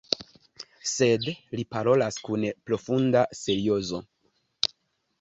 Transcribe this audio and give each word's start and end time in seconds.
Sed 0.91 1.27
li 1.59 1.67
parolas 1.77 2.19
kun 2.31 2.49
profunda 2.71 3.25
seriozo. 3.45 4.05